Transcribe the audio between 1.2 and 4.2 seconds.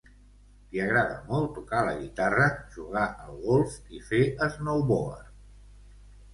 molt tocar la guitarra, jugar al golf i